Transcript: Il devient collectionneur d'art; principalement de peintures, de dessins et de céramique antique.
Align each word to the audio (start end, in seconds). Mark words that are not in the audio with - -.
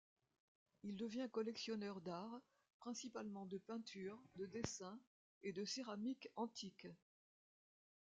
Il 0.81 0.95
devient 0.95 1.29
collectionneur 1.31 2.01
d'art; 2.01 2.41
principalement 2.79 3.45
de 3.45 3.59
peintures, 3.59 4.17
de 4.35 4.47
dessins 4.47 4.99
et 5.43 5.53
de 5.53 5.63
céramique 5.63 6.27
antique. 6.35 6.87